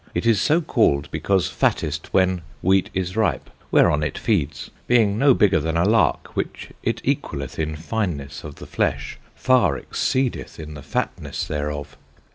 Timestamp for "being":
4.87-5.19